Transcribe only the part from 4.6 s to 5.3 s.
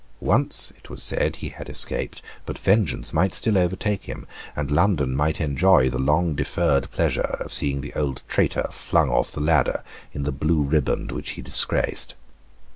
London